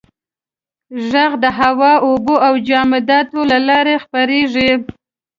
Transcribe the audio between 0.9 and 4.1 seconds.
•ږغ د هوا، اوبو او جامداتو له لارې